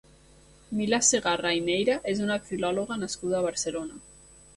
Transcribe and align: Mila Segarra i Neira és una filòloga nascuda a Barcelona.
Mila 0.77 0.99
Segarra 1.07 1.51
i 1.57 1.61
Neira 1.67 1.97
és 2.13 2.21
una 2.29 2.37
filòloga 2.47 2.97
nascuda 3.03 3.39
a 3.41 3.43
Barcelona. 3.49 4.01